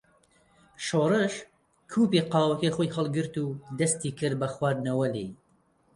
شۆڕش 0.85 1.33
کووپی 1.91 2.19
قاوەکەی 2.31 2.73
خۆی 2.75 2.93
هەڵگرت 2.95 3.33
و 3.39 3.47
دەستی 3.79 4.15
کرد 4.19 4.35
بە 4.41 4.47
خواردنەوە 4.53 5.07
لێی. 5.13 5.29